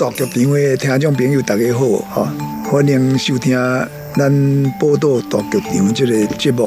[0.00, 2.34] 大剧场的听众朋友，大家好，哈，
[2.64, 3.54] 欢迎收听
[4.16, 6.66] 咱报道大剧场这个节目。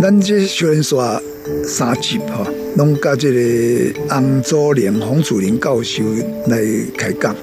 [0.00, 1.22] 咱这小人说
[1.62, 2.42] 三集哈，
[2.76, 6.02] 拢甲这个洪祖林、洪祖林教授
[6.46, 6.58] 来
[6.96, 7.36] 开讲。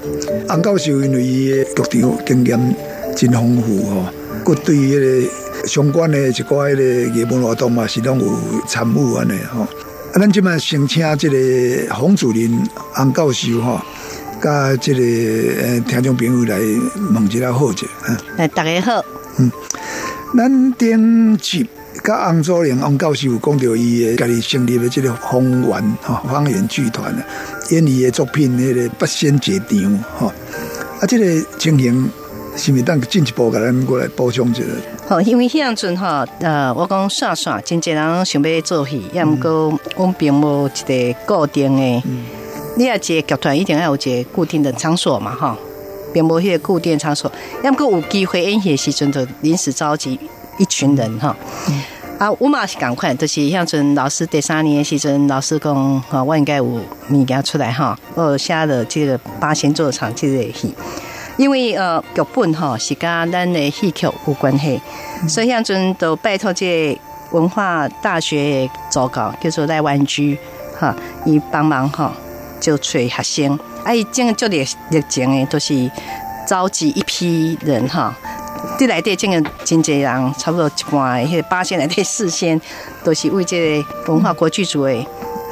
[0.48, 2.76] 洪教授因为伊的剧场经验
[3.16, 4.12] 真丰富哈，
[4.44, 6.82] 佮对迄个相关的一寡迄个
[7.16, 8.26] 艺文活动嘛是拢有
[8.66, 9.64] 参与安尼哈。
[10.14, 12.60] 咱即摆先请这个洪祖林
[12.92, 13.86] 洪教授哈。
[14.40, 15.00] 甲即个
[15.62, 16.58] 呃听众朋友来
[17.12, 17.86] 问一下好者，
[18.36, 19.04] 哎，大家好。
[19.38, 19.50] 嗯，
[20.36, 21.66] 咱顶集
[22.04, 27.24] 甲洪祖良洪教授讲到伊诶家己成立的即个方圆哈方圆剧团啊，
[27.70, 30.32] 演伊的作品迄个八仙节场哈，
[31.00, 32.08] 啊，即个情形
[32.56, 34.62] 是咪当进一步甲咱过来补充一下？
[35.08, 42.02] 好，因为迄样阵哈，呃，我讲算算，真侪人想要做戏，也毋过我们并无一个固定的。
[42.78, 45.56] 你要接剧团，一定要有一个固定的场所嘛，哈，
[46.14, 47.30] 并无迄个固定场所。
[47.64, 50.16] 要么有机会演戏时阵，就临时召集
[50.58, 51.34] 一群人，哈。
[52.20, 60.72] 啊，我嘛是赶快，就是像阵老师第三年时阵，老师讲，哈，我应该有物件出来，哈，我写了这个八仙做场这个戏，
[61.36, 64.80] 因为呃剧本哈是跟咱的戏曲有关系，
[65.28, 66.96] 所以像阵都拜托这
[67.32, 70.38] 文化大学组稿，叫做赖万居，
[70.78, 70.94] 哈，
[71.24, 72.12] 伊帮忙哈。
[72.60, 74.56] 就找学生，哎，整个做的
[74.90, 75.90] 热情的，都是
[76.46, 78.16] 召集一批人哈。
[78.76, 82.60] 对内对，整个真济人，差不多一半，迄八仙来对四仙，
[83.04, 84.92] 都是为这个文化国剧组的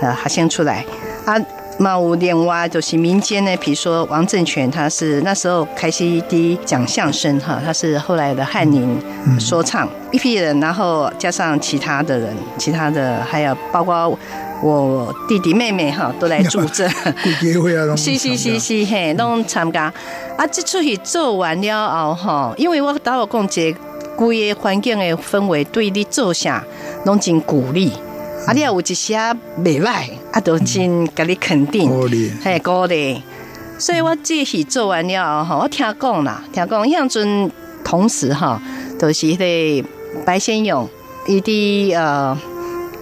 [0.00, 0.84] 呃学生出来。
[1.24, 1.34] 啊，
[1.78, 8.98] 嘛有另外就是民间呢，比如说王正权，他是那时候开始第一讲相声哈，他是后来的翰林
[9.38, 14.18] 说唱一批人，然后加上其他的人，其他的还有包括。
[14.62, 16.88] 我弟弟妹妹哈都来助阵，
[17.94, 19.92] 是是是是嘿，拢参加。
[20.38, 23.70] 啊，这出戏做完了后哈，因为我打我讲这
[24.16, 26.64] 规个环境的氛围对你做啥
[27.04, 27.92] 拢真鼓励，
[28.46, 29.18] 啊，你也有一些
[29.58, 31.90] 未歹，啊，都真给你肯定，
[32.44, 33.22] 嘿，鼓励。
[33.78, 37.50] 所以我这戏做完了后，我听讲啦，听讲，像阵
[37.82, 38.60] 同时哈，
[38.98, 39.88] 都是迄个
[40.26, 40.86] 白先勇，
[41.26, 42.36] 伊伫呃。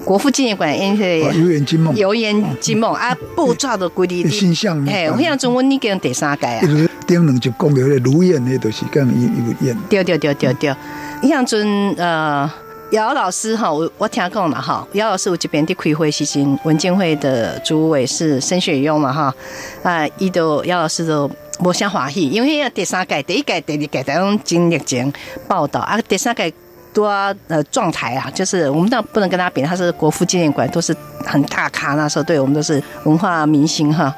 [0.05, 6.61] 国父纪念馆因为油盐金梦，油盐金梦啊，布抓的规的形象，哎，我想中文你讲第三届啊，
[7.07, 10.77] 顶两集讲的那如燕那都是跟一一演，对对对对对，
[11.23, 12.51] 你像阵呃
[12.91, 19.35] 姚老师哈，我我听讲了哈，姚老师我这边的开会时间，文建会的主委是申雪庸嘛哈，
[19.83, 21.31] 啊，伊都姚老师都
[21.61, 25.13] 无啥欢喜，因为第三届、第一届、第二届都用经历前
[25.49, 26.53] 报道啊，第三届。
[26.95, 27.09] 多
[27.49, 30.95] 呃状态啊，就是我们倒不能跟他比，他是国父纪念馆都是
[31.27, 34.15] 很大咖，那时候对我们都是文化明星哈。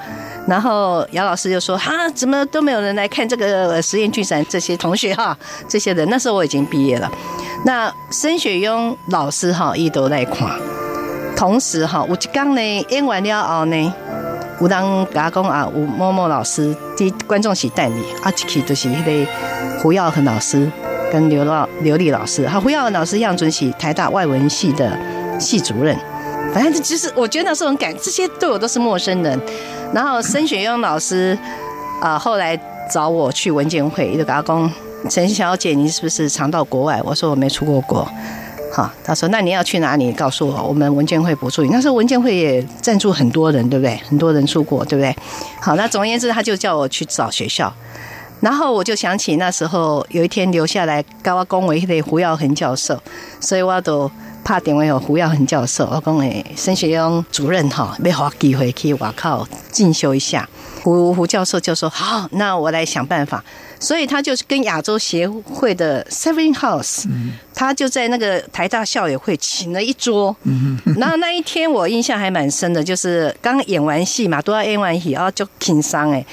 [0.46, 4.44] 然后姚老师就说：“哈，怎么都没有人来看这个实验剧展？
[4.46, 5.34] 这些同学哈，
[5.66, 7.10] 这些人那时候我已经毕业了。
[7.66, 10.48] 那申雪庸老师哈一都来看，
[11.36, 13.92] 同时哈吴吉刚呢演完了后呢，
[14.60, 19.30] 有当甲讲啊，吴某某老师的观众席带你，啊，这期就是那个
[19.80, 20.70] 胡耀恒老师。”
[21.10, 24.90] 跟刘老刘丽老师，哈胡耀恒老师样准系台大外文系的
[25.38, 25.96] 系主任，
[26.52, 29.40] 反正就是我觉得那时候很感，这些对我都是陌生人。
[29.94, 31.38] 然后申雪庸老师
[32.00, 32.58] 啊，后来
[32.92, 34.70] 找我去文件会，就跟他讲
[35.08, 38.08] ：“陈小姐，你是不是常到国外？”我说：“我没出过国。”
[38.72, 40.12] 好，他说：“那你要去哪里？
[40.12, 43.96] 告诉我，我们文件会补助你。”那时候文件会也赞助很多人，对不对？
[44.08, 45.16] 很多人出国，对不对？
[45.62, 47.72] 好，那总而言之，他就叫我去找学校。
[48.40, 53.00] 然后我就想起那时候有一天留下来，跟我恭维的胡耀恒教授，
[53.40, 54.10] 所以我都
[54.44, 60.46] 拍电话给胡耀恒教授，我讲诶，升学院主任哈，要好机会去外靠进修一下。
[60.82, 63.42] 胡胡教授就说好，那我来想办法。
[63.78, 67.04] 所以他就是跟亚洲协会的 Seven House，
[67.54, 70.34] 他就在那个台大校友会请了一桌。
[70.98, 76.24] 然后那一天我印象还蛮深的，就是刚演完戏嘛，都要演完戏，然后就挺伤哎。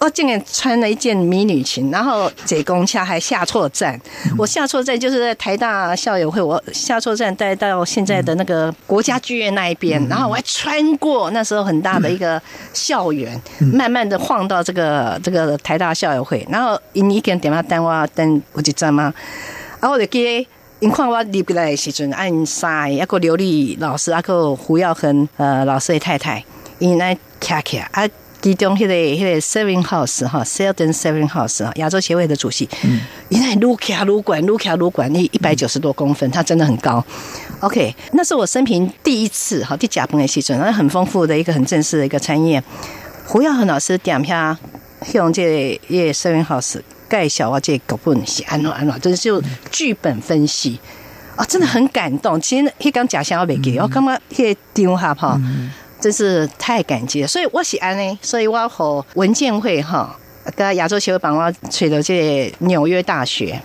[0.00, 3.98] 我竟然穿了一件迷你裙，然后解公车还下错站。
[4.36, 12.40] 我下错站就是在台大校友会，我下错站带到现在的那个国家剧院那一边，然后我还穿过那时候很大的一个
[12.72, 13.40] 校园，
[13.72, 19.12] 慢慢的晃到这个这个台大校友会，然后因一个人电话等我等我就站嘛，
[19.80, 20.46] 然后我就记，
[20.80, 26.44] 因看我入来的时阵，按晒一个刘丽老师，一个胡耀恒呃老师的太太，
[26.78, 28.06] 因来卡卡啊。
[28.46, 32.68] 其中迄个迄个 Saving House 哈，Seldon Saving House 啊亚洲协会的主席，
[33.28, 37.04] 原来撸卡撸管撸卡撸管，你一百九十多公分，他真的很高。
[37.58, 42.62] OK，那是我生平第一次哈，第甲崩的戏准，那很丰富的一个很正式的一个餐宴。
[43.26, 44.56] 胡耀恒老师点下
[45.12, 50.78] 用这个 Seven House 介绍我这个本是安怎安怎，就是就剧本分析
[51.34, 52.40] 啊，真的很感动。
[52.40, 55.40] 其实迄刚假象我未记，我感觉迄个场合哈。
[56.00, 60.16] 真是太感激了，所以我是安呢，所以我和文建会哈，
[60.54, 63.60] 跟亚洲协会帮我吹到这纽约大学，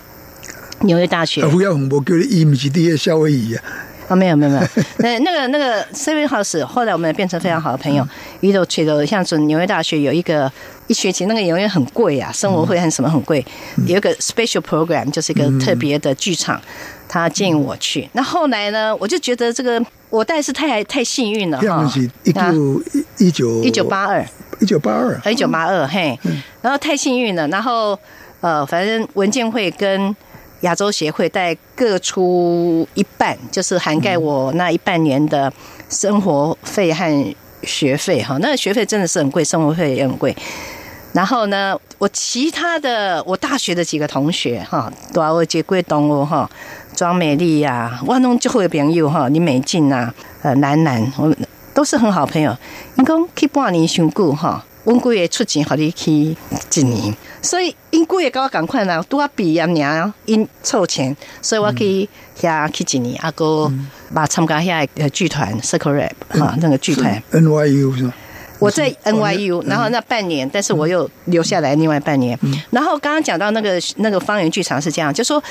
[0.82, 1.46] 纽约大学。
[1.48, 3.64] 不要红波，叫你伊不是第一夏威夷啊？
[4.08, 4.68] 啊，没有没有没有，
[5.00, 8.08] 那那个那个 Seven House，后来我们变成非常好的朋友，
[8.40, 10.52] 一路吹到像准纽约大学有一个
[10.88, 13.46] 一学期那个永远很贵啊，生活费和什么很贵，
[13.88, 16.62] 有一个 special program，就是一个特别的剧场。
[17.08, 18.96] 他建议我去，那后来呢？
[18.96, 21.92] 我就觉得这个我但是太太幸运了哈。
[22.24, 22.84] 一九
[23.18, 24.24] 一九一九八二，
[24.60, 26.20] 一九八二，一九八二嘿。
[26.62, 27.98] 然后太幸运了，然后
[28.42, 30.16] 呃，反正文件会跟
[30.62, 35.52] 亚洲协会带各出一半，就是涵盖我那一半年的
[35.90, 38.38] 生活费和学费哈。
[38.42, 40.36] 那学费真的是很贵，生活费也很贵。
[41.14, 46.50] 然后呢，我其他的我大学的几个同学哈，都要接贵东欧哈。
[46.96, 51.36] 庄美丽呀，万东就会朋友哈，李美静呐，呃，楠楠，我们
[51.74, 52.56] 都是很好朋友。
[52.96, 62.08] 因讲去半年上久哈，温姑也出钱和你去一年，所以因姑也跟我赶快啦，都要毕业年因凑钱，所以我可以
[62.40, 63.72] 遐去一年，阿哥
[64.14, 68.14] 把参加遐呃剧团 Circle Rap 哈那个剧团 NYU 是吧？
[68.60, 72.38] 我在 NYU，然后那半年，但是我又留下来另外半年。
[72.70, 75.42] 然后刚刚讲到那个那个方圆剧场是这样，就说。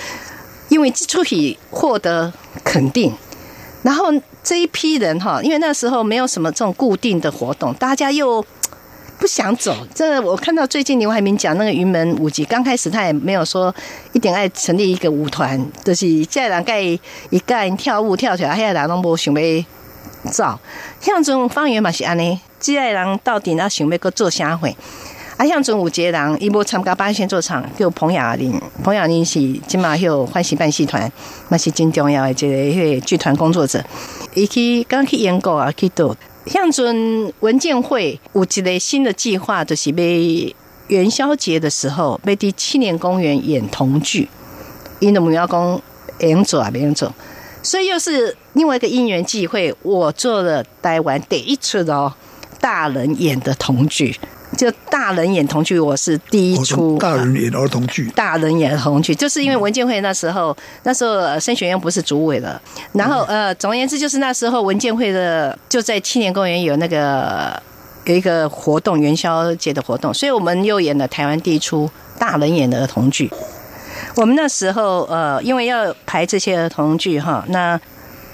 [0.71, 2.33] 因为出题获得
[2.65, 3.13] 肯定，
[3.83, 4.07] 然后
[4.43, 8.43] 这一批人哈，因为那时候没有什么这种固定的活动，大家又
[9.19, 9.77] 不想走。
[9.95, 13.75] 这我看到最近刘海明讲那个云门舞集，刚开始他也没有说
[14.13, 19.65] 一点爱成立一个舞团，就是在人盖一盖跳舞跳起来，还人拢无想要
[20.31, 20.59] 走。
[21.01, 24.75] 像这种方圆嘛是安尼，这些人到底那想要个做啥会？
[25.41, 28.61] 啊，像中午节人，伊无参加八仙做场，叫彭雅玲。
[28.85, 31.11] 彭雅玲是今嘛有欢喜办戏团，
[31.49, 33.83] 那是真重要的一个剧团工作者。
[34.35, 36.15] 伊去刚去演过啊，去到
[36.45, 40.55] 像准文建会有一个新的计划，就是要
[40.89, 44.29] 元宵节的时候，要伫七年公园演童剧。
[44.99, 45.81] 因的目标讲
[46.19, 47.11] 演做啊，别人做，
[47.63, 52.13] 所以又是另外一个因缘际会，我做了台湾第一出哦，
[52.61, 54.15] 大人演的童剧。
[54.61, 56.99] 就大人演童剧，我是第一出。
[56.99, 58.11] 大人演儿童剧。
[58.11, 62.61] 大人演儿童剧，就是因为文建会那时候，那时候升学院不是主委了。
[62.93, 67.59] 然后呃，总而言之，就是那时候文建会的就在青年公园有那个
[68.05, 71.89] 有一个活动，元宵节的活动，所以我们又演了台湾第一出
[72.19, 73.31] 大人演的儿童剧。
[74.17, 77.81] 我们那时候呃，因为要排这些儿童剧哈，那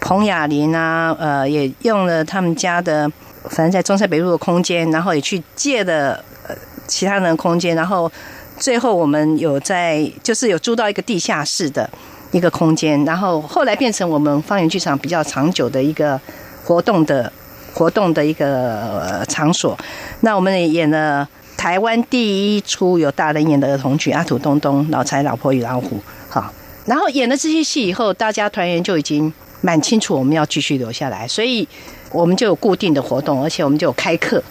[0.01, 3.09] 彭雅玲啊，呃，也用了他们家的。
[3.51, 6.55] 反正在中山北路的空间，然后也去借的呃
[6.87, 8.11] 其他人的空间，然后
[8.59, 11.89] 最后我们有在就是有租到一个地下室的
[12.33, 16.21] 一个空间，然后后来变成我们方圆剧场比较长久的一个
[16.65, 17.33] 活动的
[17.73, 19.79] 活动的一个场所。
[20.21, 25.97] 那我们也演了台湾第一出有大人演的儿童剧《阿土东东老财老婆与老虎》
[26.33, 26.53] 哈，
[26.87, 31.69] 然后演了这些戏以后，大家团员就已经蛮清楚我们要继续留下来，所以。
[32.11, 34.43] 我们就有固定的活动，而且我们就有开课，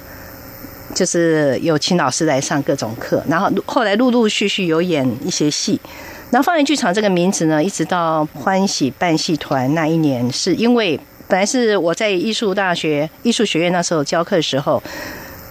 [0.94, 3.24] 就是有请老师来上各种课。
[3.28, 5.80] 然后后来陆陆续续有演一些戏。
[6.32, 14.82] 然后方圆剧场这个名字呢，一直到欢喜办戏团那一年，是因为本来是我在艺术大学艺术学院那时候教课的时候，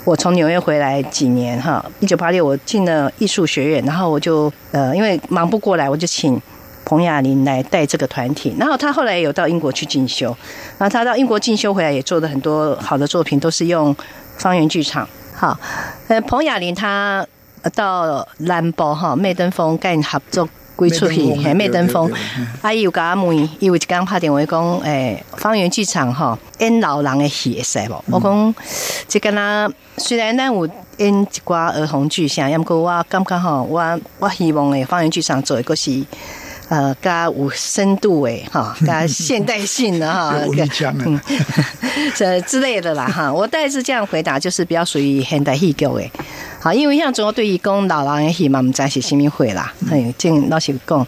[0.05, 6.41] 我从纽约回来几年哈，一九八六我进了艺术学院，然后我就呃因为忙不过来，我就请。
[6.95, 8.55] 彭雅玲来带这个团体。
[8.57, 10.29] 然后他后来有到英国去进修，
[10.79, 13.95] 然后他到英国进修回来也做了很多好的作品，都是用
[14.37, 15.09] 方圆剧场。
[15.35, 15.59] 好，
[16.07, 17.27] 呃，彭雅玲她
[17.75, 20.49] 到兰博哈麦登峰跟合作。
[20.77, 22.11] 归出戏，嘿，麦登峰，
[22.61, 28.05] 啊，伊有甲我问，伊有一刚拍电话讲，诶，方圆剧场吼演老人的戏会使无？
[28.11, 28.55] 我讲，
[29.07, 36.05] 即个呐，虽然咱有演一寡儿童剧，像，毋过我感觉吼，我我希望诶，方圆剧场做一个是。
[36.71, 40.35] 呃，加有深度诶，哈， 加现代性的哈，
[41.05, 41.21] 嗯，
[42.17, 46.11] 这之类的啦，哈，我大概是这样回答，就是比较属于现代戏剧诶，
[46.59, 51.07] 好，因为像中国对于讲老人的戏嘛，毋知是虾米会啦，嘿，正老实讲，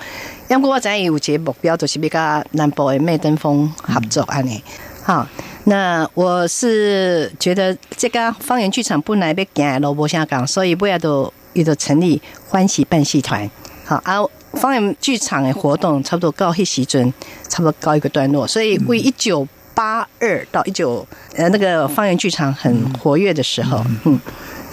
[0.48, 4.62] 因为我知有一个目标，就是要甲南部诶麦登峰合作安尼，
[5.02, 5.26] 好，
[5.64, 13.50] 那我是觉得这个方圆剧场本来要行萝卜下港，所以不要都伊就成立欢喜办戏团，
[13.86, 14.20] 好啊。
[14.56, 17.12] 方圆剧场的活动差不多告迄时阵，
[17.48, 24.18] 差不多告一个段落，所以为一九八二到一九呃那个方圆剧场很活跃的时候，嗯，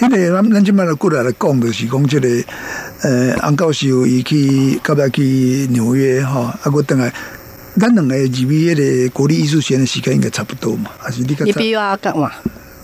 [0.02, 2.28] 因为咱咱今摆来过来来讲，就是讲这个
[3.02, 7.13] 呃安教授伊去到尾去纽约哈，啊，我等下
[7.78, 12.32] 咱两个入去迄个国立艺术学院的时间应该差不多嘛，还是你你比我干嘛？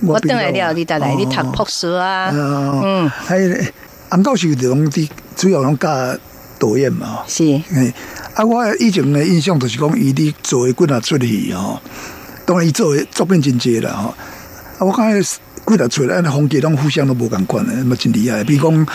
[0.02, 2.30] 我等来了，你再来，你读博士啊？
[2.34, 3.56] 嗯，还有
[4.10, 5.90] 安教授这种的主要拢教。
[6.60, 7.94] 导演嘛，是，哎，
[8.36, 11.80] 啊，我以前的印象就是讲，伊伫做几啊出戏吼，
[12.46, 14.10] 当然伊做作品真济啦吼，
[14.78, 18.44] 啊，我看几啊出来，那风格拢互相都无共款的，那么真厉害。
[18.44, 18.86] 比如讲，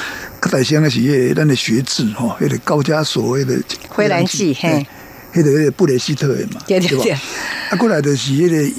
[0.42, 3.56] 较大声的是迄个咱的学制吼，迄个高加索迄个
[3.88, 4.86] 灰蓝记，嘿，
[5.32, 8.74] 迄个迄个布雷希特的嘛，对对对，啊，过来的是迄个。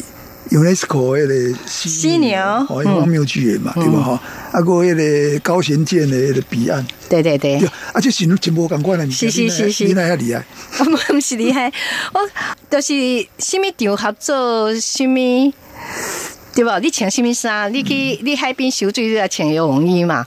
[0.52, 4.00] UNESCO 迄个犀牛，哦，荒谬剧的嘛，对吧？
[4.02, 4.22] 哈，
[4.52, 4.96] 啊，个迄
[5.34, 7.60] 个高贤健的迄个彼岸，对对对，
[7.94, 10.46] 而且是全部感官的，是是是是，你那遐厉害，
[10.80, 11.72] 我们是厉害，
[12.14, 12.20] 我
[12.70, 12.94] 就是
[13.40, 15.54] 什么场合做什么，
[16.54, 16.80] 对吧？
[16.80, 17.74] 你穿什么衫？
[17.74, 20.26] 你去你海边游水，你要穿游泳衣嘛。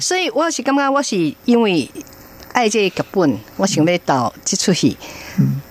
[0.00, 1.88] 所以我是感觉我是因为
[2.52, 4.96] 爱这剧本，我想要导这出戏。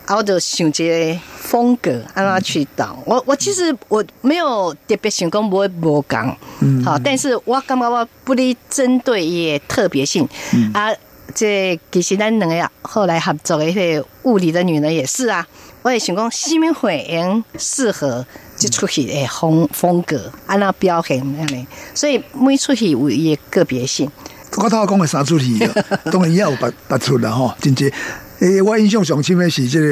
[0.06, 2.98] 啊我就想这风格，安怎去导。
[3.06, 6.38] 我我其实我没有特别想讲不会无讲，
[6.86, 10.28] 好，但是我感觉我不哩针对也特别性
[10.74, 10.90] 啊。
[11.36, 15.46] 这其实咱两个后来合作的一些物理的女人也是啊。
[15.82, 18.26] 我也想讲西明会应适合
[18.58, 24.10] 这出戏的风风格，安那表现安尼，所以每出戏有伊个别性。
[24.58, 25.60] 我头讲的三出戏，
[26.12, 27.92] 当然也有八八出啦吼，真济。
[28.40, 29.88] 诶，我印象上深的是这个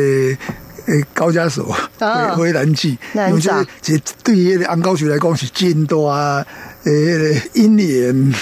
[0.88, 6.46] 诶高加索回回蓝记，因为这这对于安高学来讲是真多啊
[6.84, 8.34] 诶一年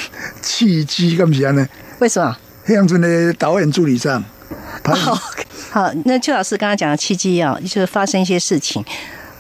[0.42, 1.66] 契机，咁是安呢？
[2.00, 2.36] 为什么？
[2.66, 4.24] 黑阳村的导演助理上，
[4.84, 5.16] 好，
[5.72, 8.84] 好，那邱老师刚刚讲的契机啊，就是发生一些事情，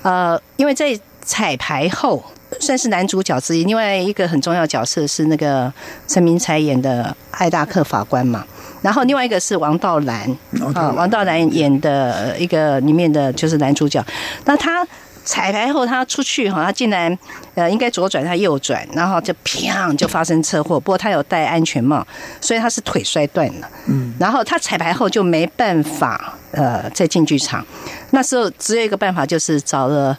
[0.01, 2.23] 呃，因为在彩排后
[2.59, 5.71] 算是男主角之一，另外一个很重要角色是那个
[6.07, 8.45] 陈明才演的艾大克法官嘛。
[8.81, 10.29] 然后另外一个是王道兰
[10.75, 14.03] 啊，王道兰演的一个里面的就是男主角。
[14.43, 14.85] 那他
[15.23, 17.17] 彩排后他出去哈，他竟然
[17.55, 20.77] 呃应该左转他右转，然后就砰就发生车祸。
[20.77, 22.05] 不过他有戴安全帽，
[22.41, 23.69] 所以他是腿摔断了。
[23.87, 27.65] 嗯，然后他彩排后就没办法呃再进剧场。
[28.11, 30.17] 那时候只有一个办法，就是找了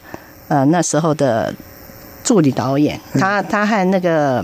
[0.49, 1.55] 呃那时候的。
[2.25, 4.43] 助理导演，他他和那个，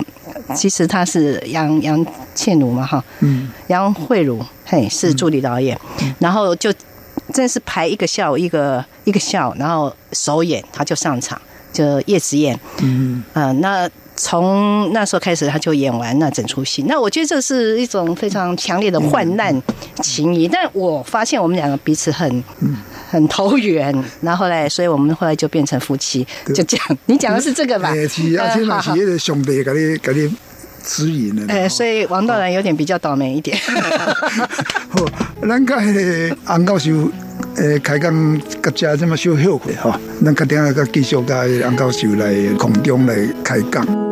[0.55, 5.77] 其实他是杨杨倩茹嘛哈，嗯，杨慧茹嘿是助理导演，
[6.21, 6.73] 然后就
[7.33, 11.41] 真是排一个下午一个一个下午，然后首演他就上场，
[11.73, 13.25] 就叶子燕，嗯。
[13.33, 13.91] 嗯，那。
[14.23, 16.85] 从那时候开始，他就演完那整出戏。
[16.87, 19.63] 那我觉得这是一种非常强烈的患难
[20.03, 20.47] 情谊。
[20.47, 22.45] 但我发现我们两个彼此很
[23.11, 26.27] 很投缘，然后来，所以我们后来就变成夫妻。
[26.55, 27.95] 就这样，你讲的是这个吧？
[29.19, 30.37] 兄弟给你给你
[30.85, 31.51] 指引的。
[31.51, 33.57] 哎，所以王道然有点比较倒霉一点。
[34.91, 35.03] 好，
[35.49, 35.75] 咱个
[36.45, 36.91] 安教授
[37.57, 44.10] 诶开讲各家这么小后悔哈，咱决定个继续甲安教授来空中来开讲。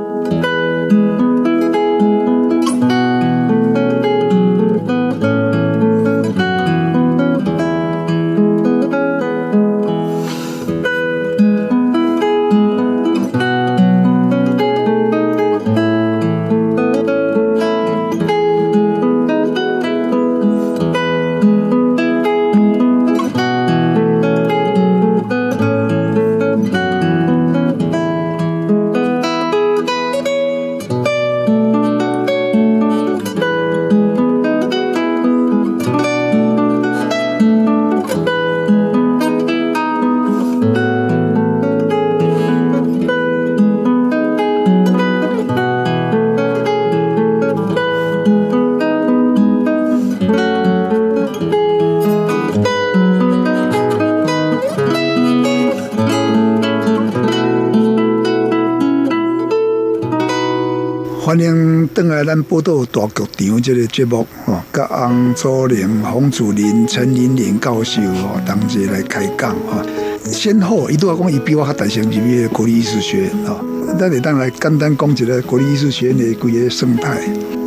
[61.38, 69.80] 欢迎登来咱报道大剧场这个节目哦，甲洪祖玲、洪祖林、陈玲玲教授哦，同齐来开讲哈。
[70.24, 73.54] 先后，伊都要讲，伊比我较大声入去国立艺术学院啊。
[73.96, 77.16] 咱得当来简单讲一个国立艺术学院的规个生态。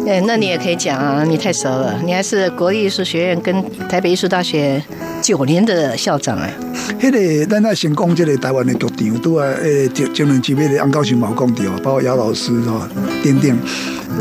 [0.05, 3.55] 哎，那你也可以讲啊，你太熟了，你还是国立艺术学院跟
[3.87, 4.83] 台北艺术大学
[5.21, 6.53] 九年的校长哎。
[6.99, 12.81] 迄个咱那先讲这个台湾的局长，都啊，诶，前前两集的安高雄毛讲到，包括姚老师吼，
[13.23, 13.57] 等等，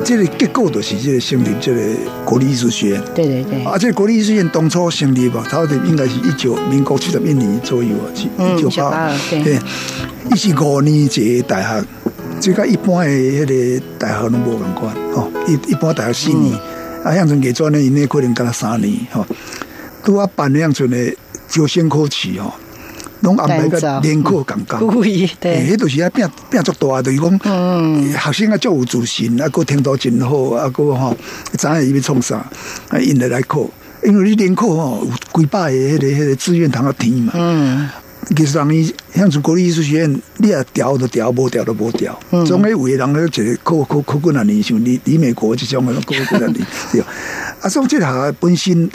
[0.04, 1.80] 这个结构都是这个成立这个
[2.24, 3.02] 国立艺术学院。
[3.14, 3.64] 对对对。
[3.64, 9.58] 而且国立艺术学院当初成立吧，差不多应该是一九民国七十一年左右啊，一九八对。
[10.32, 11.84] 伊是五年制大学。
[12.40, 13.46] 这个一般的迄
[13.78, 16.58] 个大学拢无共款，吼，一一般大学四年，
[17.04, 19.26] 啊，像从艺专呢，因为可能干了三年，吼，
[20.02, 20.96] 拄啊办样阵的
[21.50, 22.54] 招生考试吼，
[23.20, 31.16] 拢安排个联考共教， 故意对，迄都是啊变变足大，就是讲，嗯，学生啊足有自信，啊，个听到真好，啊，个吼，
[31.58, 32.36] 知影伊要创啥，
[32.88, 33.68] 啊，因来来考，
[34.04, 37.88] 因为你联考吼，有几百个迄个迄个志愿通啊填嘛，嗯。
[38.36, 42.16] 其实人伊像从国立艺术学院，你啊调都调，无调都无调。
[42.46, 46.64] 总诶有诶人咧，一个考考考几啊年，像李李美国即种诶，考几啊年。
[46.92, 47.00] 对，
[47.60, 48.88] 啊，所以即下本身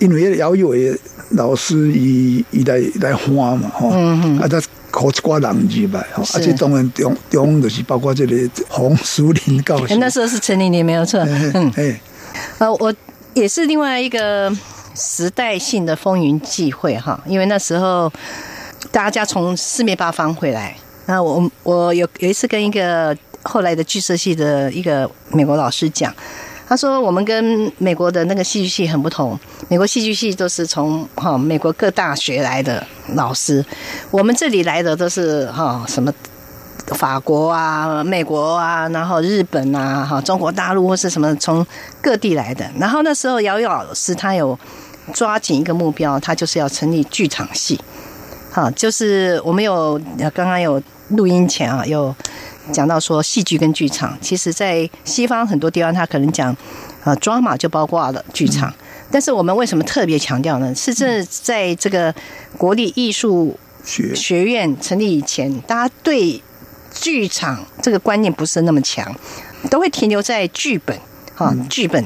[0.00, 0.92] 因为姚有诶
[1.30, 3.88] 老师伊伊来来花嘛，吼，
[4.40, 9.94] 啊，他考一挂人入来，吼，而且当然中中就是包括这里红树林教授。
[9.96, 11.20] 那时候是陈玲玲没有错。
[11.20, 12.00] 嗯，哎，
[12.58, 12.92] 呃，我
[13.34, 14.52] 也是另外一个
[14.96, 18.12] 时代性的风云际会哈，因为那时候。
[18.90, 26.12] 大家从四面八方回来，那我我有有一次跟一个后来的剧社系的一个美国老师讲，
[26.70, 29.36] 他说我们跟美国的那个戏剧系很不同，
[29.68, 33.64] 美国戏剧系都是从哈美国各大学来的老师，
[34.12, 36.14] 我们这里来的都是哈什么
[36.94, 41.66] 法国啊、美国啊，然后日本啊、哈中国大陆或是什么从
[42.00, 44.56] 各地来的，然后那时候姚姚老师他有
[45.12, 47.80] 抓紧一个目标，他就是要成立剧场系。
[48.52, 50.00] 好，就是我们有
[50.32, 52.14] 刚刚有录音前啊，有
[52.72, 56.56] 讲到说戏剧跟剧场，其实在西方很多地方，他可能讲
[57.04, 58.72] 啊，drama 就包括了剧场，
[59.10, 60.74] 但是我们为什么特别强调呢？
[60.74, 62.14] 是这在这个
[62.56, 66.42] 国立艺术学学院成立以前，大家对
[66.92, 69.14] 剧场这个观念不是那么强，
[69.70, 70.96] 都会停留在剧本
[71.36, 72.04] 啊，剧本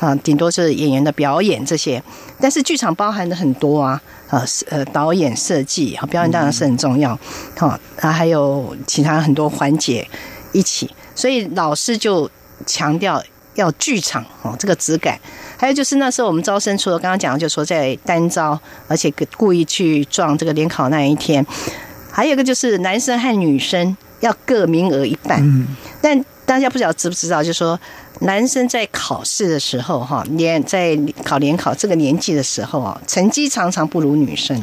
[0.00, 2.02] 啊，顶多是演员的表演这些，
[2.40, 4.00] 但是剧场包含的很多啊。
[4.34, 7.16] 呃，呃，导演设计和表演当然是很重要，
[7.56, 10.06] 好，啊，还有其他很多环节
[10.52, 12.28] 一起，所以老师就
[12.66, 13.22] 强调
[13.54, 15.18] 要剧场哦，这个质感。
[15.56, 21.46] 还有就是那时候我们招生，除了刚刚讲，就说在单招，而且故意去撞这个联考那一天，
[22.10, 25.68] 还有一个就是男生和女生要各名额一半，嗯。
[26.02, 27.78] 但大家不晓得知不知道，就是说。
[28.20, 34.56] 男生在考试的时候，哈，年在考联考这个年纪的时候啊，成绩常常不如女生。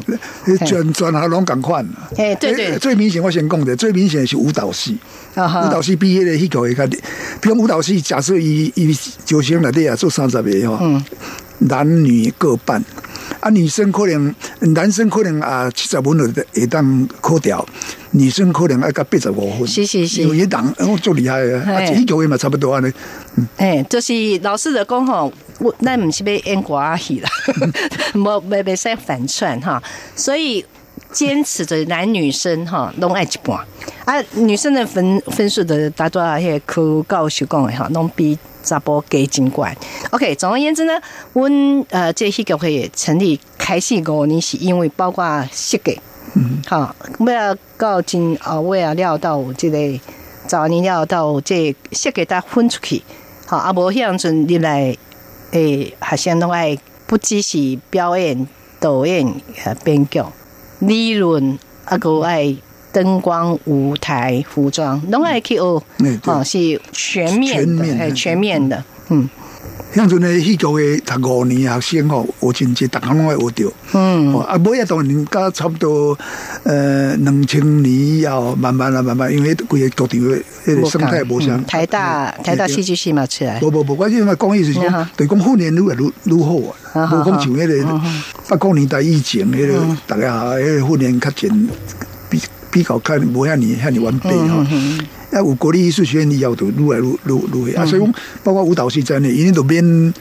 [0.65, 1.83] 转转下拢赶快。
[2.15, 2.79] 哎，对对。
[2.79, 4.97] 最明显我先讲的，最明显是舞蹈系。
[5.35, 11.03] 舞蹈系毕业的，迄个会较，比如舞蹈系，假设以以九星来底啊，做三十个哈，
[11.61, 12.83] 男女各半。
[13.39, 14.35] 啊，女生可能，
[14.73, 17.65] 男生可能啊七十分就会当考掉，
[18.11, 19.67] 女生可能要到八十五分。
[19.67, 21.63] 是是是，有一档我，做厉害啊！
[21.71, 22.93] 啊，一个月嘛差不多啊，呢。
[23.57, 27.29] 哎，就是老师的讲吼，我那不是被演瓜戏啦，
[28.13, 29.81] 没没没使反串哈，
[30.15, 30.63] 所以
[31.11, 33.57] 坚持着男女生哈拢爱一半
[34.05, 38.37] 啊，女生的分分数的大多啊，些科教授讲的哈，拢比。
[38.63, 39.75] 查波给真管
[40.11, 40.35] ，OK。
[40.35, 40.93] 总而言之呢，
[41.33, 45.99] 阮呃这戏剧会成立开始五年是因为包括设计，
[46.35, 49.99] 嗯，好，我要到今啊，我要料到这个
[50.47, 53.01] 早年料到这设计它分出去，
[53.45, 54.95] 好，啊无像阵入来，
[55.51, 58.47] 诶，学生拢爱不只是表演、
[58.79, 59.33] 导演、
[59.83, 60.21] 编剧、
[60.79, 62.55] 理论，啊个爱。
[62.91, 65.83] 灯光、舞台、服装，拢爱去学，
[66.25, 69.29] 哦，是全面的，哎，全面的，嗯。
[69.93, 73.73] 像阵呢，戏剧的读五年学生哦，学真济，逐项拢爱学着。
[73.91, 74.39] 嗯。
[74.39, 76.17] 啊，每一当然加差不多，
[76.63, 81.61] 呃，两千年以后，慢慢啊，慢慢，因为规个剧场的迄个生态无相。
[81.65, 83.59] 台大台大戏剧系嘛出来。
[83.59, 86.55] 不不不，关键嘛讲意思是讲，对讲训练愈来愈愈好
[86.93, 87.11] 啊。
[87.11, 88.01] 无讲像迄个
[88.47, 91.67] 八九年代以前迄个，大家迄个训练较前。
[92.71, 94.59] 比较较无遐尼遐尼完备吼，
[95.31, 100.13] 啊有国立艺术学院以后都愈来愈愈愈会啊，所以讲包括舞蹈系在内，因为都免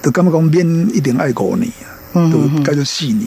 [0.00, 1.70] 都感觉讲免一定爱五年
[2.12, 3.20] 啊，都改做四年。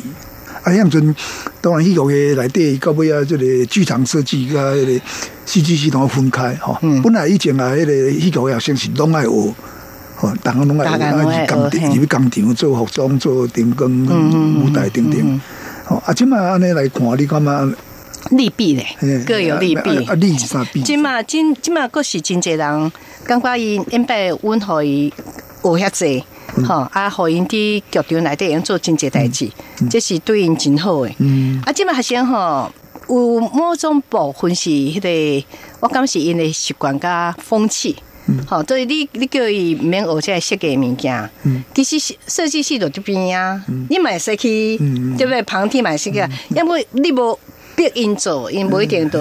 [0.63, 1.15] 啊，迄阵
[1.62, 5.01] 当然迄个嘅内底到尾啊，即个剧场设计甲迄个
[5.45, 6.78] 戏剧系统分开吼。
[7.04, 9.30] 本来以前啊，迄个戏剧学生是拢爱学，
[10.15, 13.91] 吼，逐个拢爱学，啊，去工地入去工厂做服装、做灯光、
[14.60, 15.41] 舞台等等。
[15.86, 17.75] 吼，啊，即嘛安尼来看，你感觉？
[18.31, 18.85] 利弊咧，
[19.25, 20.03] 各有利弊。
[20.05, 20.81] 啊，利是啥弊？
[20.81, 22.91] 即嘛，今即嘛，佫是真侪人
[23.25, 25.13] 感觉伊因拜阮互伊
[25.61, 26.23] 学遐济，
[26.65, 29.49] 吼啊，互因伫剧场内底用做真侪代志，
[29.89, 31.15] 这是对因真好诶。
[31.65, 32.71] 啊，即嘛学生吼
[33.09, 35.45] 有某种部分是迄个，
[35.81, 37.95] 我感觉是因诶习惯甲风气。
[38.47, 44.77] 好，所以你你叫伊毋免学这设计物件，嗯其实设计系都这边啊，你买设计
[45.15, 45.43] 对不对？
[45.43, 46.17] 旁听买设计，
[46.49, 47.38] 要不你无。
[47.75, 49.19] 逼因做，因无一定都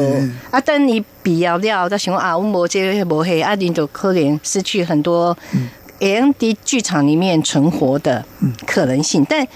[0.50, 0.60] 啊。
[0.60, 5.36] 等你必要了，再想啊，我无这无黑啊，你就可能失去很多
[5.98, 8.24] M D 剧场里面存活的
[8.66, 9.26] 可能性。
[9.28, 9.46] 但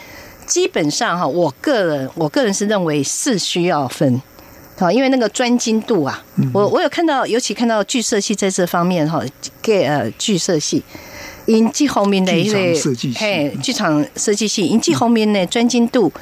[0.46, 4.20] 基本上哈，我个人我个人是认为是需要分
[4.76, 9.22] 好，因为那个专精度啊，我我有看到，尤其看到剧社系在这方面哈，
[9.62, 10.82] 给呃剧社系，
[11.46, 12.74] 因季后面的一类
[13.14, 16.12] 嘿剧场设计系，因季后面的专精度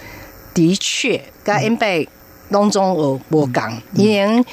[0.52, 2.08] 的确跟 M 贝。
[2.50, 4.44] 当中我我讲，因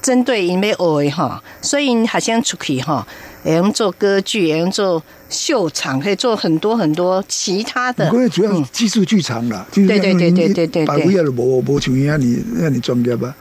[0.00, 3.06] 针对因为学哈，所以好像出去哈，
[3.42, 8.10] 也用做歌剧，也用做秀场，可以做很多很多其他的。
[8.28, 13.34] 主要技术剧场啦，对对对对对对，百位啊，无无像伊啊，你那你专业吧？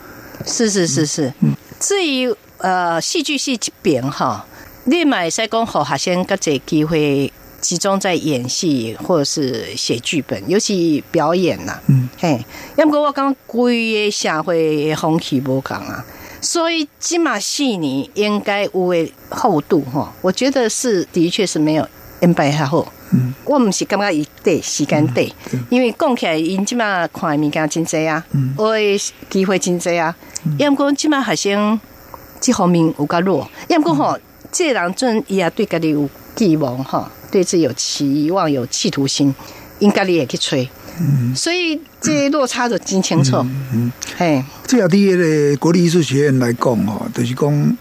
[0.45, 1.33] 是是是是。
[1.79, 4.45] 至于呃戏剧系这边哈，
[4.85, 7.31] 你买西讲好，好像个这机会。
[7.63, 11.79] 集中在演戏或者是写剧本，尤其表演呐。
[11.87, 12.43] 嗯，嘿，
[12.75, 16.03] 要不我刚规个社会风气不讲啊，
[16.41, 20.13] 所以起码戏呢应该有诶厚度哈。
[20.21, 21.87] 我觉得是的确是没有
[22.19, 22.85] N 百还厚。
[23.11, 25.31] 嗯，我毋是感觉伊短时间对，
[25.69, 28.21] 因为讲起来因起码看物件真济啊，
[28.57, 28.75] 我
[29.29, 30.13] 机会真济啊。
[30.57, 31.79] 要不讲起码好像
[32.41, 34.19] 这方面有较弱，要不讲吼，
[34.51, 37.09] 这人阵伊也对家己有寄望哈。
[37.33, 39.33] 对自己有期望、有企图心，
[39.79, 40.69] 应该你也去吹，
[41.35, 43.37] 所以这落差就真清楚。
[43.73, 47.77] 嗯，嘿，这要对个国立艺术学院来讲哦，就是讲，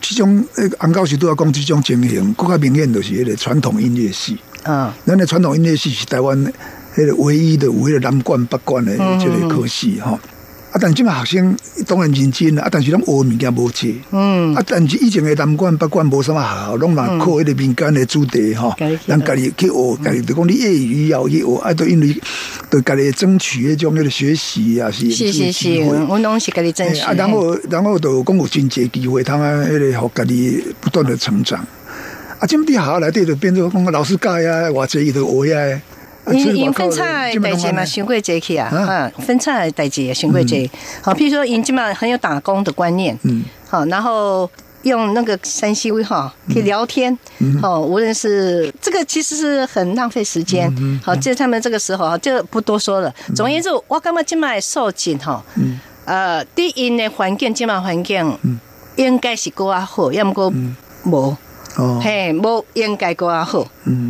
[0.00, 0.42] 这种
[0.78, 4.38] 安教授都要讲这种情形，更加明显就是迄个传统音乐系。
[4.62, 6.34] 嗯，咱的传统音乐系是台湾
[6.96, 10.18] 迄个唯一的有迄个南管北管的这个科系哈。
[10.74, 11.56] 啊，但即嘛学生
[11.86, 14.00] 当然认真啊，但是拢学物件无济。
[14.10, 14.52] 嗯。
[14.56, 18.74] 啊，但是以前的南管北管无什么学校，拢嘛靠迄个民间的主题吼，
[19.06, 22.20] 咱家己去学，家己就讲你业余要去学，啊，都因为
[22.68, 27.00] 对家己争取迄种迄个学习啊，是是是是，我拢是家己争取。
[27.02, 31.64] 啊，然后然后就讲有真济机会，通啊迄个互家己不断的成长。
[32.40, 35.80] 啊，这么啲学校内底就变做讲老师教啊，或者伊就学啊。
[36.32, 40.68] 因因分菜代志嘛，上过节去啊，嗯，分菜代志也上过节。
[41.02, 44.50] 好，譬如说，因今嘛很有打工的观念，嗯，好，然后
[44.84, 47.16] 用那个山西微哈可以聊天，
[47.60, 53.14] 好，无论是这个其实是很浪费时间，好，就他们这个时候就不多说了。
[53.36, 55.44] 总而言之，我感觉今麦受紧哈，
[56.06, 58.38] 呃，第一的环境，今麦环境
[58.96, 60.50] 应该是够啊好，要么过
[61.04, 61.36] 无，
[62.00, 63.66] 嘿，无应该够啊好，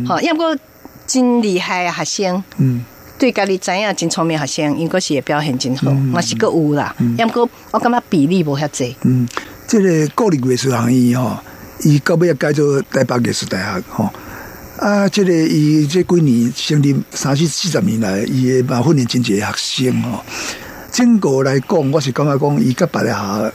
[0.07, 0.57] 好，要么过。
[1.07, 2.83] 真厉害啊，学生，嗯，
[3.17, 6.95] 对家己知影真聪明学生，应该是会表现真好，嘛是个有啦。
[7.17, 8.95] 要过我感觉比例无遐济。
[9.03, 9.27] 嗯，
[9.67, 11.37] 这个国立艺术学院吼，
[11.81, 14.09] 伊到尾要改做台北艺术大学吼。
[14.77, 20.23] 啊，这个伊这几年成立三四四十年来，伊诶嘛训练真济学生吼。
[20.91, 23.51] 整个来讲，我是感觉讲伊甲别个学校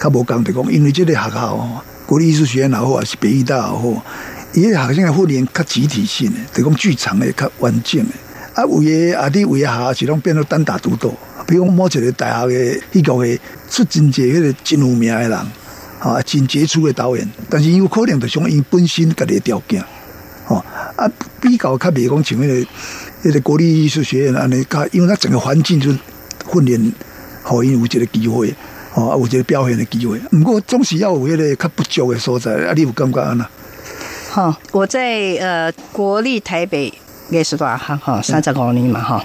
[0.00, 4.04] 较无共的讲，因为这个学校国立艺术学院也好，还是北艺大也好。
[4.54, 8.14] 伊个学生训练较集体性的，就讲剧场的较完整的。
[8.54, 11.12] 啊，有诶啊，啲有诶下是拢变做单打独斗。
[11.44, 13.38] 比如某一个大学的迄个诶
[13.68, 15.32] 出真济迄个真有名诶人，
[15.98, 17.28] 啊，真杰出诶导演。
[17.50, 19.82] 但是有可能就像伊本身家己条件，
[20.46, 20.64] 哦
[20.94, 22.68] 啊，比较较袂讲像迄个
[23.28, 26.92] 迄个国立艺术学院安尼，因为他整个环境就训练，
[27.42, 28.54] 互因有一个机会，
[28.94, 30.20] 哦，有一个表现的机会。
[30.30, 33.44] 毋过总是要有迄个较不足诶所在，啊，你有感觉安那？
[34.34, 36.92] 哈，我在呃国立台北
[37.30, 39.24] 艺术大学哈三十五年嘛哈，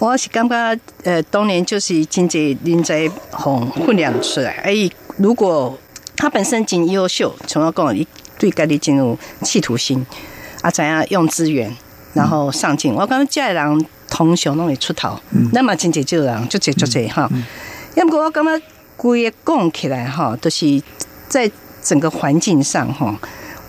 [0.00, 5.78] 我是感觉呃当年就是经济人才红训练出来，哎，如果
[6.16, 7.96] 他本身真优秀，从要讲
[8.36, 10.04] 对家己进入企图心
[10.60, 11.72] 啊，怎样用资源
[12.12, 15.16] 然后上进，我感觉这人同学拢会出头，
[15.52, 17.30] 那么经济就人就这就这哈，
[17.94, 18.60] 要不我感觉
[18.96, 20.82] 规个讲起来哈，都是
[21.28, 21.48] 在
[21.80, 23.16] 整个环境上哈。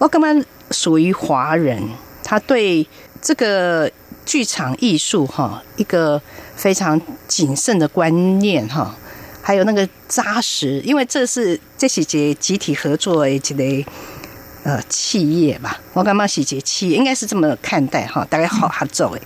[0.02, 1.80] 我刚刚属于华人，
[2.24, 2.88] 他对
[3.22, 3.88] 这个
[4.26, 6.20] 剧场艺术哈，一个
[6.56, 8.96] 非常谨慎的观念哈，
[9.44, 13.92] 还有那个扎实，因为这是这是节集体合作的一个
[14.64, 19.22] 呃企业吧，我感觉是节企业应该是这么看待哈，大概好合作诶。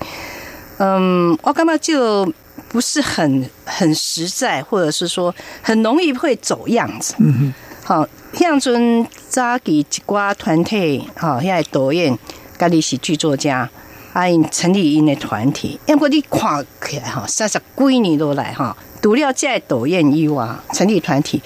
[0.80, 2.30] 嗯，我感觉就
[2.68, 7.16] 不是很很实在，或者是说很容易会走样子。
[7.20, 12.18] 嗯哼，好，像阵早期一挂团体，哈，现在导演，
[12.60, 13.70] 家己是剧作家。
[14.12, 21.42] 啊，因成立因的团体，因为你看起来吼，三十几年都来吼，除了在导演以外，成立团体，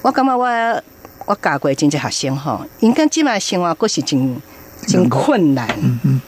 [0.00, 0.82] 我感觉我
[1.26, 4.40] 我教过真济学生吼，因跟即卖生活阁是真
[4.86, 5.68] 真困难。
[5.78, 6.20] 嗯嗯，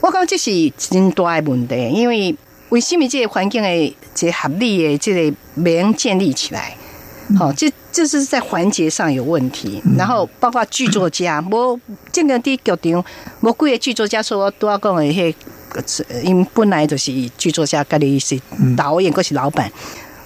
[0.00, 2.34] 我感觉这是真大的问题，因为
[2.70, 6.74] 为什么这个环境的这合理的这个袂用建立起来？
[7.38, 11.78] 好，这这是在环节上有问题，然后包括剧作家，我
[12.12, 13.04] 这个第剧场，
[13.40, 15.34] 我几个剧作家说，我都要讲的迄，
[16.22, 18.38] 因为本来就是剧作家，家己是
[18.76, 19.72] 导演，阁是老板，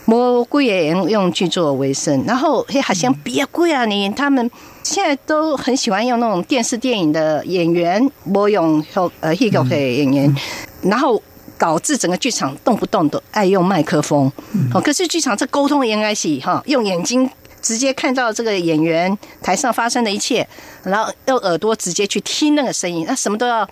[0.06, 4.50] 我几个人用剧作为生，然后嘿，好像别贵啊，你他们
[4.82, 8.84] 现在都很喜欢用那种电视电影的演员，我用
[9.20, 10.36] 呃戏剧的演员，
[10.82, 11.22] 然后。
[11.58, 14.30] 导致整个剧场动不动都爱用麦克风，
[14.72, 17.28] 哦，可是剧场这沟通应该是哈，用眼睛
[17.60, 20.46] 直接看到这个演员台上发生的一切，
[20.84, 23.68] 然后用耳朵直接去听那个声音，那什么都要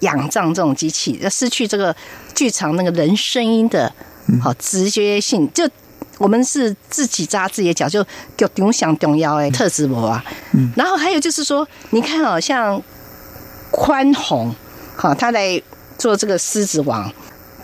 [0.00, 1.94] 仰仗这种机器，要失去这个
[2.34, 3.92] 剧场那个人声音的
[4.42, 5.46] 好直觉性。
[5.52, 5.68] 就
[6.16, 8.02] 我们是自己扎自己的脚，就
[8.34, 10.24] 就影响重要哎，特质我啊。
[10.54, 12.82] 嗯然后还有就是说，你看哦，像
[13.70, 14.54] 宽宏，
[14.96, 15.60] 好，他来
[15.98, 17.12] 做这个狮子王。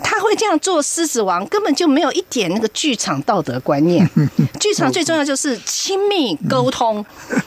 [0.03, 4.07] 他会这样做，狮子王根本就没有一点那个剧场道德观念。
[4.59, 7.03] 剧场最重要就是亲密沟通。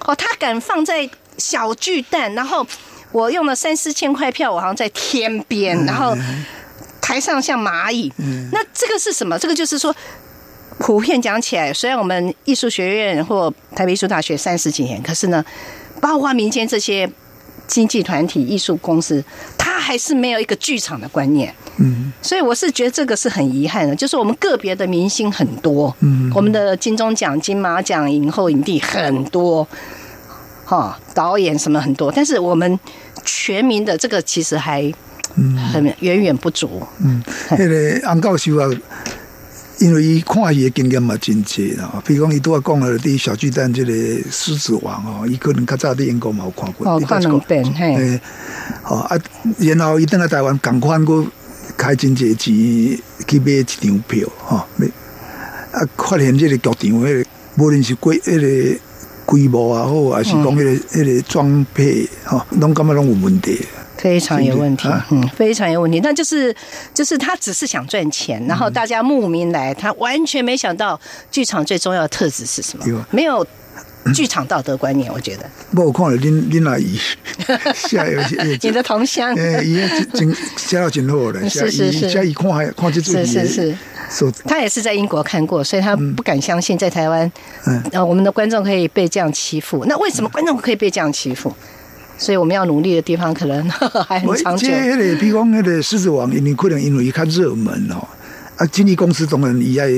[0.07, 2.67] 哦，他敢放在小巨蛋，然后
[3.13, 6.17] 我用了三四千块票，我好像在天边，然后
[7.01, 8.13] 台上像蚂蚁。
[8.53, 9.39] 那这个是什么？
[9.39, 9.95] 这个就是说，
[10.79, 15.45] 普遍讲起来，虽然我们艺术学院或台北艺术大学三十几年，可是呢，
[16.01, 17.09] 包括民间这些。
[17.69, 19.25] 经济团体、艺术公司，
[19.56, 19.56] 他
[19.87, 21.55] 还是没有一个剧场的观念。
[21.79, 29.65] 嗯，所以我是觉得这个是很遗憾的，就是我们个别的明星很多，嗯，我们的金钟奖、金马奖影后、影帝很多，
[30.65, 32.81] 哈，导演什么很多，但是我们
[33.25, 34.93] 全民的这个其实还
[35.73, 36.83] 很远远不足。
[37.05, 37.23] 嗯，
[37.57, 38.69] 那个安教授啊。
[39.79, 43.93] 因为伊看戏的经验嘛真济啦，比如讲伊拄啊讲了伫小巨蛋即个
[44.31, 48.19] 狮子王哦，伊可能较早伫英国嘛有看过，哦，看两遍嘿，
[48.83, 49.19] 好啊，
[49.59, 51.27] 然后伊等来台湾，赶快过
[51.77, 52.55] 开真济钱
[53.27, 54.87] 去买一张票吼，买
[55.73, 58.81] 啊，发现这个剧场迄个无论是规迄个
[59.27, 63.61] 规模啊好，还是讲迄个迄个装备哈，拢感觉拢有问题。
[63.97, 66.01] 非常有问题，嗯，非常有问题。
[66.03, 66.55] 那就是，
[66.93, 73.07] 就是他只是想赚钱，然后大家慕名来，他完全没想到剧场最重要的特质是什么？
[73.11, 73.47] 没有
[74.15, 75.51] 剧场道德观念，我觉得。
[75.83, 76.99] 我看了林林阿姨，
[77.75, 78.21] 下有
[78.63, 83.77] 你的同乡，哎，也真写到真好了，是是是，下一看还看这是是是，
[84.45, 87.31] 他也是在英国看过，所以他不敢相信在台湾，
[87.67, 89.85] 嗯，呃，我们的观众可以被这样欺负。
[89.87, 91.53] 那为什么观众可以被这样欺负？
[92.19, 93.69] 所以我们要努力的地方可能
[94.07, 94.69] 还很长久。
[94.69, 98.07] 这个，比如讲那个狮子王，你可能因为伊较热门哦，
[98.57, 99.89] 啊，经纪公司当然伊爱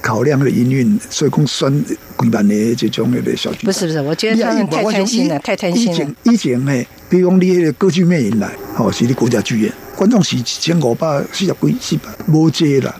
[0.00, 3.66] 考量的营运，所以讲选几万的这种那个小剧。
[3.66, 5.92] 不是不是，我觉得他们太贪心了，太贪心了。
[5.92, 12.94] 以前以前呢，比如讲你那个歌剧魅影来，哦，是你国家剧院，观众是一千五百四十几四百，无接啦。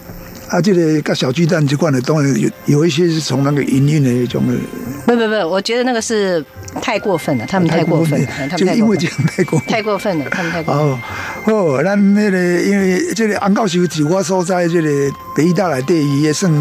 [0.49, 4.43] 啊，这个跟小巨蛋这块的，当然有有一些是从那个营运的那种。
[5.07, 6.45] 不不不，我觉得那个是
[6.85, 10.85] 太过分了，他们太过分了，就因为这样太过太过分了，他们太过分。
[10.85, 11.01] 哦
[11.47, 14.89] 哦，咱那个因为这个安教授是我所在这个
[15.35, 16.53] 北大来对伊也算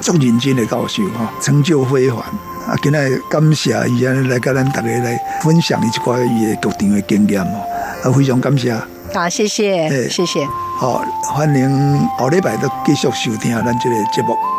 [0.00, 2.18] 足认真的教授哈，成就非凡。
[2.66, 7.62] 啊，今日感谢伊安来跟咱大家来分享一寡伊的剧场的经验哦，
[8.02, 8.74] 啊，非常感谢。
[9.14, 10.44] 好，谢谢，谢谢。
[10.80, 14.53] 好，欢迎后礼拜都继续收听咱这个节目。